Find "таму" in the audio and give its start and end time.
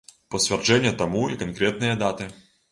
1.03-1.23